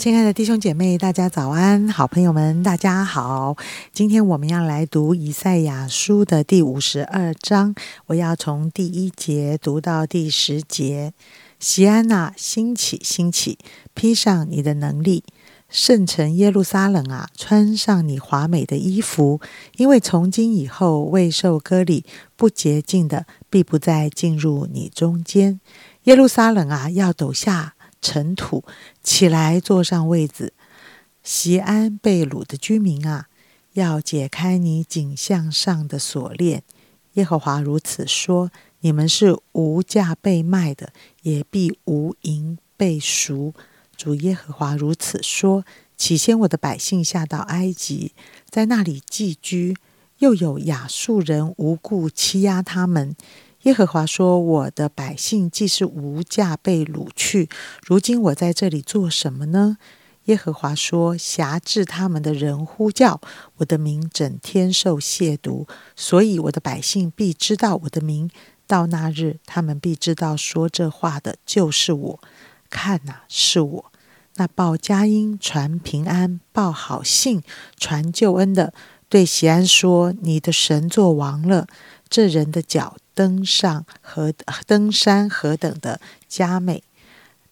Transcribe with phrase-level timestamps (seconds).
[0.00, 1.86] 亲爱的弟兄姐妹，大家早安！
[1.90, 3.58] 好朋友们，大家好！
[3.92, 7.74] 今天我们要来读以赛亚书的第五十二章，
[8.06, 11.12] 我要从第一节读到第十节。
[11.58, 13.58] 西安娜，兴起，兴起，
[13.92, 15.22] 披上你的能力，
[15.68, 19.42] 圣城耶路撒冷啊，穿上你华美的衣服，
[19.76, 25.60] 因为从今以后，未受割礼、不洁净的，必不再进入你中间。
[26.04, 27.74] 耶路撒冷啊，要抖下。
[28.00, 28.64] 尘土
[29.02, 30.52] 起来，坐上位子。
[31.22, 33.28] 西安被掳的居民啊，
[33.74, 36.62] 要解开你颈项上的锁链。
[37.14, 40.92] 耶和华如此说：你们是无价被卖的，
[41.22, 43.52] 也必无银被赎。
[43.96, 45.64] 主耶和华如此说：
[45.96, 48.12] 起先我的百姓下到埃及，
[48.48, 49.76] 在那里寄居，
[50.18, 53.14] 又有亚述人无故欺压他们。
[53.64, 57.46] 耶和华说：“我的百姓既是无价被掳去，
[57.84, 59.76] 如今我在这里做什么呢？”
[60.24, 63.20] 耶和华说：“辖制他们的人呼叫
[63.56, 68.30] 我的名，整天受亵渎，所以我的百姓必知道我的名。
[68.66, 72.20] 到那日，他们必知道说这话的就是我。
[72.70, 73.92] 看哪，是我
[74.36, 77.42] 那报佳音、传平安、报好信、
[77.76, 78.72] 传救恩的，
[79.10, 81.66] 对喜安说：你的神作王了。
[82.08, 84.32] 这人的脚。”登上何
[84.66, 86.82] 登山何等的佳美！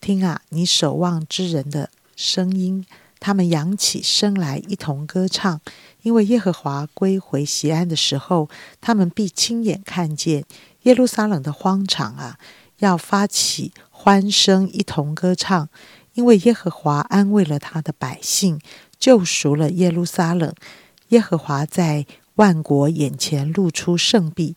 [0.00, 2.86] 听啊，你守望之人的声音，
[3.18, 5.60] 他们扬起声来，一同歌唱。
[6.02, 8.48] 因为耶和华归回西安的时候，
[8.80, 10.44] 他们必亲眼看见
[10.82, 12.38] 耶路撒冷的荒场啊，
[12.78, 15.68] 要发起欢声，一同歌唱。
[16.14, 18.60] 因为耶和华安慰了他的百姓，
[19.00, 20.54] 救赎了耶路撒冷。
[21.08, 22.06] 耶和华在
[22.36, 24.54] 万国眼前露出圣臂。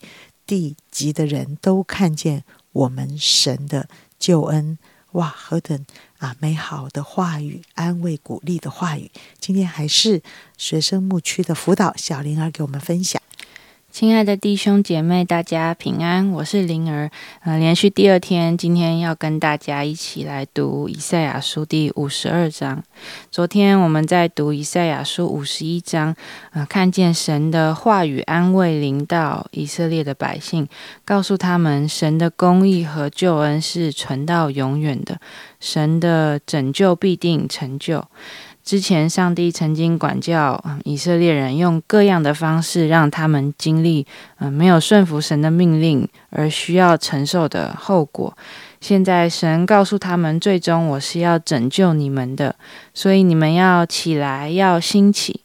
[0.50, 3.88] 地级的人都看见我们神的
[4.18, 4.80] 救恩，
[5.12, 5.86] 哇，何等
[6.18, 9.12] 啊美好的话语，安慰鼓励的话语。
[9.40, 10.24] 今天还是
[10.58, 13.22] 学生牧区的辅导小灵儿给我们分享。
[13.92, 17.10] 亲爱的弟兄姐妹，大家平安，我是灵儿。
[17.42, 22.84] 呃，连续第二天，今天要跟大家一起来读以赛亚书第五十二章。
[23.32, 26.16] 昨天我们在读以赛亚书五十一章，
[26.52, 30.68] 呃，看见神的话语安慰临到以色列的百姓，
[31.04, 35.20] 告诉他们神的公义和救恩是存到永远的，
[35.60, 38.08] 神的拯救必定成就。
[38.64, 44.06] 之前，上帝曾经管教以色列人，用各样的方式让他们经历，
[44.38, 48.38] 嗯，没有顺服神的命令而需要承受的后果。
[48.80, 52.56] 现在，神告诉他们，最终我是要拯救你们的，
[52.94, 55.42] 所以你们要起来，要兴起。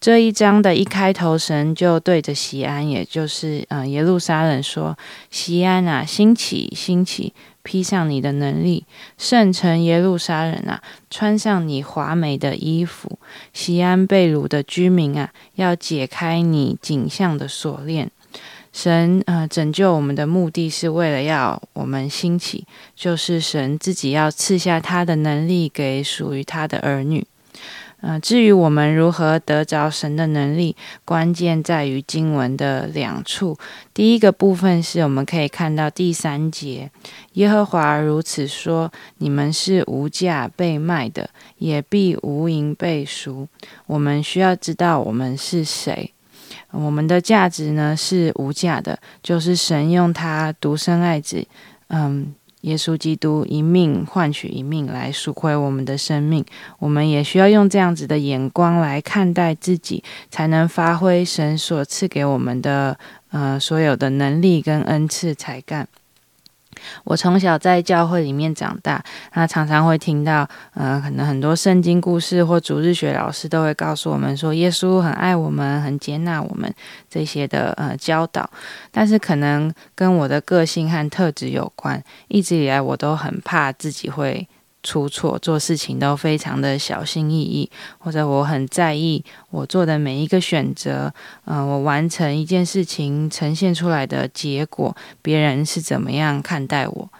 [0.00, 4.96] 这一章的一开头，神就对着西安，也就是嗯耶路撒冷说
[5.28, 7.34] ：“西安啊，兴起，兴起。”
[7.68, 8.86] 披上你的能力，
[9.18, 13.18] 圣城耶路撒冷啊，穿上你华美的衣服。
[13.52, 18.10] 西安贝鲁的居民啊，要解开你景象的锁链。
[18.72, 22.64] 神呃，拯救我们的目的是为了要我们兴起，
[22.96, 27.26] 就是神自己要赐下他的能力给属于他的儿女。
[28.00, 33.58] 呃，至于我们如何得着神的能力，关键在于经文的两处。
[33.92, 36.90] 第一个部分是我们可以看到第三节，
[37.32, 41.28] 耶和华如此说：“你们是无价被卖的，
[41.58, 43.48] 也必无银被赎。”
[43.86, 46.12] 我们需要知道我们是谁，
[46.70, 51.44] 我们的价值呢是无价的，就是神用他独生爱子，
[51.88, 52.32] 嗯。
[52.62, 56.44] 耶稣基督一命换取一命来赎回我们的生命，
[56.80, 62.98] 我们也需要用这样子的眼光来看待自己，才能发挥神所赐给我们的
[63.30, 65.86] 呃所有的能力跟恩赐才干。
[67.04, 69.02] 我从小在教会里面长大，
[69.34, 76.72] 那常常会听到，呃，可能很多圣经故事或主日学老师都会告诉我们说，耶稣很爱我们，很接纳我们
[77.08, 78.48] 这些的呃教导。
[78.90, 84.48] 但是可能跟我的个性和特质有关，一直以来我都很怕自己会。
[84.88, 91.12] 出错，做事情都非常的小心翼翼，或者我很在意我做的每一个选择，
[91.44, 97.10] 嗯，我完成一件事情呈现出来的结果，别人是怎么样看待我？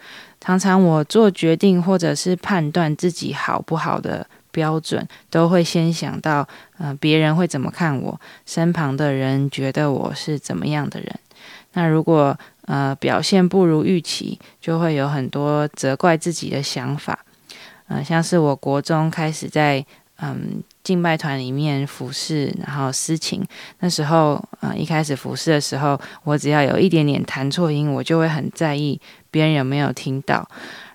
[0.40, 6.48] 常常我做决定或者是判断自己好不好的标准，都会先想到，
[6.78, 11.14] 嗯，别人会怎么看我，身旁的人觉得我是怎么样的人？
[11.74, 17.18] 那如果呃表现不如预期，就会有很多责怪自己的想法。
[17.88, 19.84] 嗯，像是我国中开始在
[20.20, 23.44] 嗯敬拜团里面服侍，然后私情。
[23.80, 29.00] 那时候，呃，一开始服侍的时候，我只要有一点点弹错音，我就会很在意
[29.30, 30.48] 别人有没有听到。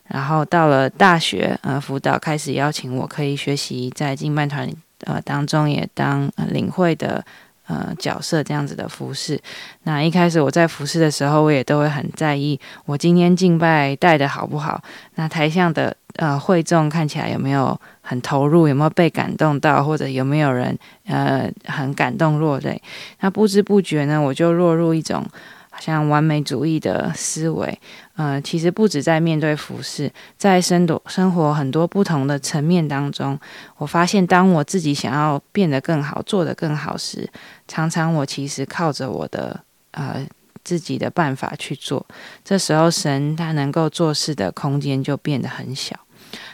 [0.07, 4.69] 然后到了大学，呃，辅导开始邀请我可以学习在敬拜团
[5.05, 7.23] 呃当中也当领会的。
[7.67, 9.39] 呃，角色这样子的服饰，
[9.83, 14.81] 那一开始我在服饰的时候，我也都会很在意，我今天敬拜带的好不好？
[15.15, 20.77] 那台上的呃会众看起来有没有很投入，有没有被感动到，或者有没有人
[21.07, 22.81] 呃很感动落泪？
[23.21, 25.25] 那不知不觉呢，我就落入一种。
[25.75, 27.79] 好像完美主义的思维，
[28.15, 33.39] 呃，其实不止在面对服饰，在生多生活很多不同的层面当中，
[33.77, 37.27] 我发现，当我自己想要变得更好，做得更好时，
[37.67, 39.59] 常常我其实靠着我的
[39.91, 40.23] 呃
[40.63, 42.05] 自己的办法去做，
[42.45, 45.99] 这时候神他能够做事的空间就变得很小。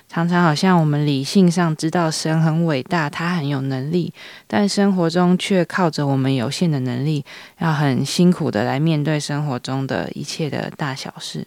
[0.09, 4.11] 常常好像我们理性上知道神很伟大，他很有能力，
[4.47, 7.23] 但生活中却靠着我们有限的能力，
[7.59, 11.45] 要很辛苦的来面对生活中的一切的大小事。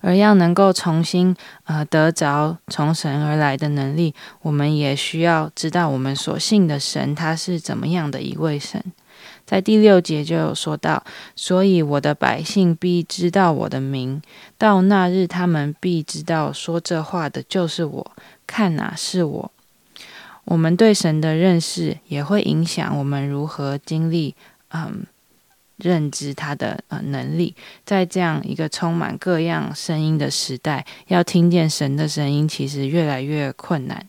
[0.00, 8.82] 而要能够重新呃得着从神而来的能力，我们也需要知道我们所信的神他是怎么样的一位神。
[9.44, 14.22] 在第六节就有说到，所以我的百姓必知道我的名，
[14.56, 18.12] 到那日他们必知道说这话的就是我。
[18.46, 19.52] 看哪，是我。
[20.44, 24.34] 我们对神的认识也会影响我们如何经历，
[24.70, 25.04] 嗯，
[25.76, 27.54] 认知他的呃能力。
[27.84, 34.04] 在这样一个充满各样声音的时代，要听见神的声音，其实越来越困难。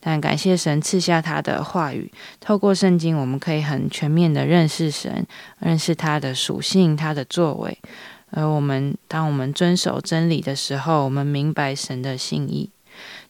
[0.00, 5.26] 但感谢神赐下他的话语，透过圣经，我们可以很全面的认识神，
[5.58, 7.76] 认识他的属性、他的作为。
[8.30, 12.70] 而我们当我们遵守真理的时候，我们明白神的心意。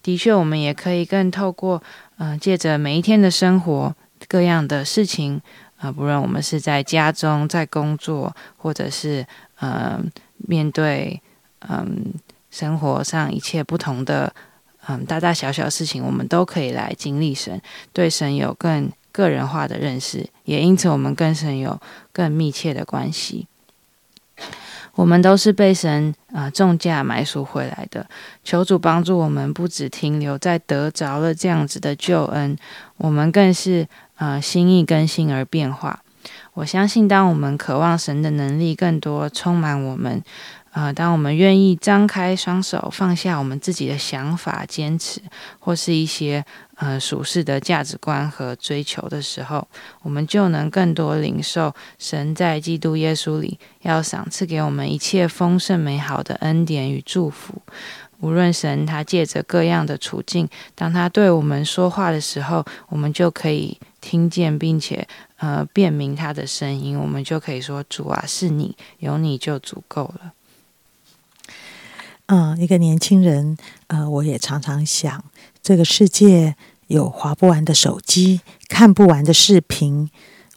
[0.02, 1.82] 的确，我们也可以更透过，
[2.18, 3.94] 嗯，借着每一天的生活
[4.28, 5.40] 各样的事情，
[5.78, 9.26] 啊，不论我们是在家中、在工作，或者是
[9.60, 11.20] 嗯面对
[11.68, 12.12] 嗯
[12.50, 14.34] 生活上一切不同的。
[14.90, 17.60] 嗯，大大小小事情，我们都可以来经历神，
[17.92, 21.78] 对神有更个人化的认识，也因此我们跟神有
[22.10, 23.46] 更密切的关系。
[24.94, 28.08] 我们都是被神啊重价买赎回来的，
[28.42, 32.56] 求主帮助我们，不只停留在得着了这样子的救恩，
[32.96, 33.86] 我们更是
[34.16, 36.02] 呃心意更新而变化。
[36.54, 40.22] 我相信，当我们渴望神的能力更多充满我们。
[40.70, 45.20] 啊，当我们愿意张开双手，放下我们自己的想法、坚持，
[45.58, 46.44] 或是一些
[46.76, 49.66] 呃俗世的价值观和追求的时候，
[50.02, 57.60] 我们就能更多领受神在基督耶稣里要赏赐给我们一切丰盛美好的恩典与祝福。
[58.20, 65.06] 无论神他借着各样的处境，当他对我们说话的时候，我们就可以听见，并且
[65.38, 70.32] 呃辨明他的声音，我们就可以说：“主啊，是你，有你就足够了。”
[72.28, 75.24] 嗯，一个年轻人，呃，我也常常想，
[75.62, 76.56] 这个世界
[76.88, 80.10] 有划不完的手机，看不完的视频，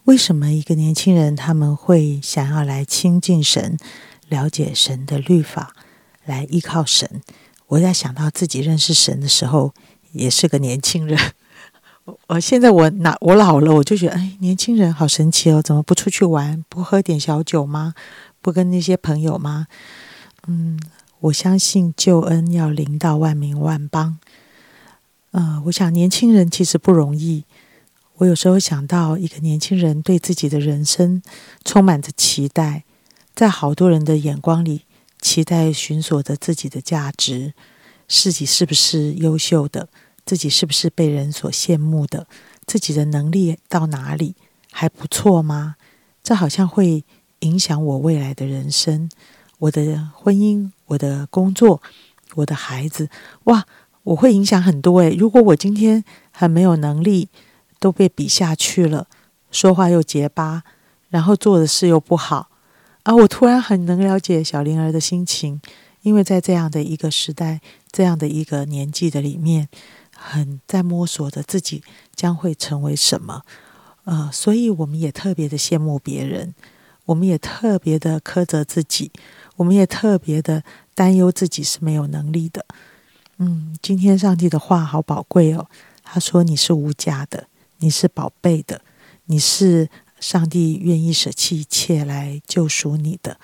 [0.03, 3.77] 为什么一个年轻人他们会想要来亲近神，
[4.27, 5.73] 了解神的律法，
[6.25, 7.21] 来依靠神？
[7.67, 9.73] 我在想到自己认识神的时候，
[10.11, 11.17] 也是个年轻人。
[12.27, 17.93] 我现在我哪我老了，我就觉得，哎，年轻人好神奇哦，怎么不出去玩，不喝点小酒吗？
[18.41, 19.67] 不跟那些朋友吗？
[20.47, 20.77] 嗯。
[21.21, 24.17] 我相信救恩要临到万民万邦。
[25.31, 27.45] 呃，我想年轻人其实不容易。
[28.17, 31.21] 我有时候想到一个年轻人对自己的人生
[31.63, 32.83] 充满着期待，
[33.35, 34.81] 在好多人的眼光里，
[35.19, 37.53] 期待寻索着自己的价值，
[38.07, 39.89] 自己是不是优秀的，
[40.25, 42.25] 自己是不是被人所羡慕的，
[42.65, 44.35] 自己的能力到哪里
[44.71, 45.75] 还不错吗？
[46.23, 47.03] 这好像会
[47.39, 49.09] 影响我未来的人生，
[49.61, 50.71] 我的婚姻。
[50.91, 51.81] 我的工作，
[52.35, 53.07] 我的孩子，
[53.45, 53.65] 哇，
[54.03, 55.15] 我会影响很多诶。
[55.15, 56.03] 如果我今天
[56.33, 57.29] 很没有能力，
[57.79, 59.07] 都被比下去了，
[59.51, 60.63] 说话又结巴，
[61.07, 62.49] 然后做的事又不好，
[63.03, 65.61] 啊，我突然很能了解小灵儿的心情，
[66.01, 69.69] 因为在这样的一个时代，这样的一个年纪的里面，
[70.13, 71.81] 很在摸索着自己
[72.13, 73.43] 将会成为什么，
[74.03, 76.53] 呃，所以我们也特别的羡慕别人，
[77.05, 79.09] 我们也特别的苛责自己。
[79.61, 80.63] 我们也特别的
[80.95, 82.65] 担忧自己是没有能力的。
[83.37, 85.67] 嗯，今天上帝的话好宝贵哦。
[86.03, 88.81] 他说：“你是无价的，你是宝贝的，
[89.25, 89.87] 你是
[90.19, 93.37] 上帝愿意舍弃一切来救赎你的。”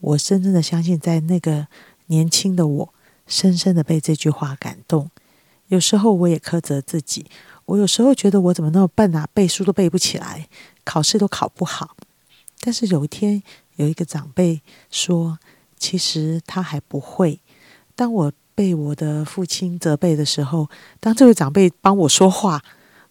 [0.00, 1.68] 我深深的相信，在那个
[2.08, 2.94] 年轻的我，
[3.26, 5.10] 深深的被这句话感动。
[5.68, 7.24] 有时候我也苛责自己，
[7.64, 10.48] 我有时候觉得我怎么那么笨啊，背书都背不起来，
[10.84, 11.96] 考试都考不好。
[12.60, 13.42] 但是有一天。
[13.76, 15.38] 有一个长辈说
[15.78, 17.40] ：“其实他还不会，
[17.94, 20.68] 当我被我的父亲责备的时候，
[21.00, 22.62] 当这位长辈帮我说话，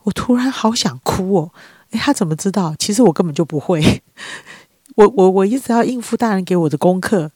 [0.04, 1.52] 我突然好想哭哦！
[1.92, 2.76] 诶，他怎么知道？
[2.78, 4.02] 其实我根本就不会。
[4.96, 7.32] 我我我一直要应付大人给我的功课，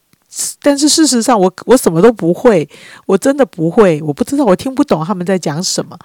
[0.61, 2.67] 但是事实上我我什么都不会，
[3.05, 5.97] 我真的不会，我不知道，我听不懂他们在讲什么。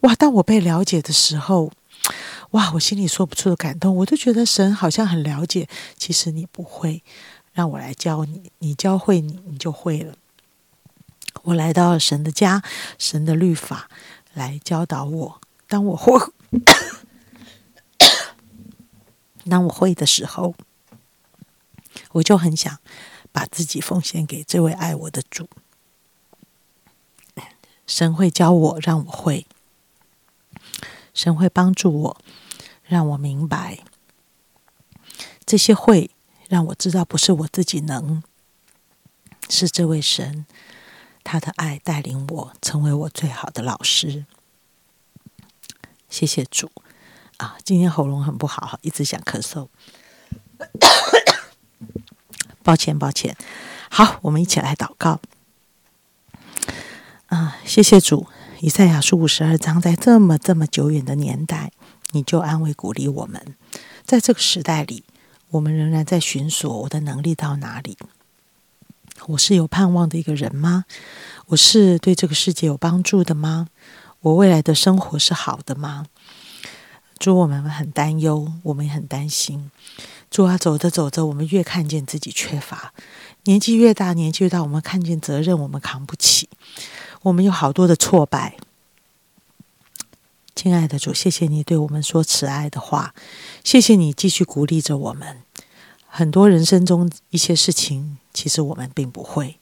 [0.00, 0.14] 哇！
[0.14, 1.70] 当我被了解的时候，
[2.50, 2.72] 哇！
[2.74, 5.68] 我心里说不出的感动，我就觉得神好像很了解。
[5.96, 7.02] 其实你不会，
[7.54, 10.14] 让我来教你，你教会你，你就会了。
[11.44, 12.62] 我来到神的家，
[12.98, 13.88] 神的律法
[14.34, 15.40] 来教导我。
[15.66, 16.12] 当我会，
[19.48, 20.54] 当我会的时候。
[22.10, 22.78] 我就很想
[23.32, 25.48] 把自己奉献给这位爱我的主。
[27.86, 29.46] 神会教我，让我会；
[31.12, 32.16] 神会帮助我，
[32.84, 33.80] 让我明白。
[35.44, 36.10] 这些会
[36.48, 38.22] 让我知道，不是我自己能，
[39.48, 40.46] 是这位神
[41.22, 44.26] 他的爱带领我，成为我最好的老师。
[46.08, 46.70] 谢谢主
[47.38, 47.56] 啊！
[47.64, 49.68] 今天喉咙很不好，一直想咳嗽。
[52.62, 53.36] 抱歉，抱歉。
[53.90, 55.20] 好，我们一起来祷告。
[57.26, 58.28] 啊，谢谢主，
[58.60, 61.72] 以赛亚书五十二章，在这么这么久远的年代，
[62.12, 63.56] 你就安慰鼓励我们。
[64.04, 65.04] 在这个时代里，
[65.54, 67.96] 我们仍然在寻索我的能力到哪里？
[69.26, 70.84] 我是有盼望的一个人吗？
[71.46, 73.68] 我是对这个世界有帮助的吗？
[74.22, 76.06] 我未来的生活是好的吗？
[77.20, 79.70] 主，我们很担忧，我们也很担心。
[80.28, 82.90] 主啊，走着走着，我们越看见自己缺乏；
[83.44, 86.48] 年纪越大，年纪越大，我们看见责任我们扛不起，
[87.22, 88.56] 我们有好多的挫败。
[90.64, 93.14] 亲爱的主，谢谢你对我们说慈爱的话，
[93.62, 95.42] 谢谢你继续鼓励着我们。
[96.06, 99.58] 很多人生中一些事情，其实我们并不会。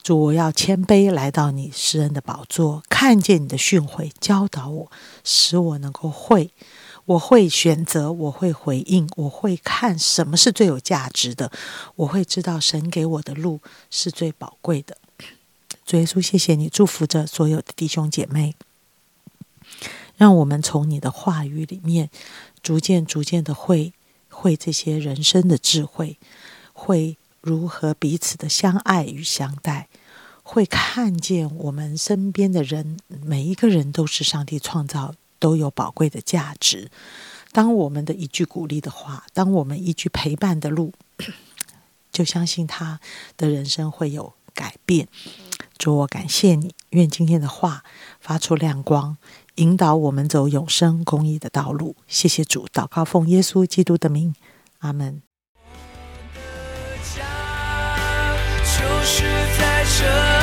[0.00, 4.92] 主，我要谦卑来到你施恩的宝座，看见你的训诲，教导我，
[5.24, 6.52] 使我能够会。
[7.06, 11.50] 我会选择，我会回应，我会看什么是最有价值的，
[11.96, 13.58] 我会知道神给我的路
[13.90, 14.96] 是最宝贵的。
[15.84, 18.54] 主耶稣，谢谢你祝福着所有的弟兄姐妹，
[20.18, 22.10] 让我们从你的话语里面
[22.62, 23.94] 逐渐、逐渐的会
[24.28, 26.18] 会这些人生的智慧，
[26.74, 29.88] 会如何彼此的相爱与相待，
[30.42, 35.14] 会看见我们身边的人，每一个人都是上帝创造。
[35.40, 36.90] 都有宝贵的价值。
[37.52, 40.92] 当我们的一句鼓励的话，当我们一句陪伴的路，
[42.10, 42.98] 就相信他
[43.36, 45.06] 的人生会有改变。
[45.78, 47.84] 主，我感谢你，愿今天的话
[48.18, 49.16] 发出亮光，
[49.58, 51.96] 引导我们走永生公益的道路。
[52.06, 54.34] 谢谢主，祷告奉耶稣基督的名，
[54.78, 55.22] 阿门。
[58.64, 59.24] 就是
[59.58, 60.37] 在这